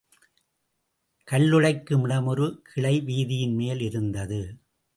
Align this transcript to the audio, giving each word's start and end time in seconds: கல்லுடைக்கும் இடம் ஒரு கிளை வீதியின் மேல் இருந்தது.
கல்லுடைக்கும் 1.27 2.03
இடம் 2.03 2.27
ஒரு 2.27 2.47
கிளை 2.63 2.95
வீதியின் 3.01 3.55
மேல் 3.55 3.79
இருந்தது. 3.79 4.41